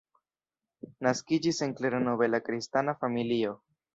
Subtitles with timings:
[1.07, 3.55] Naskiĝis en klera nobela kristana familio.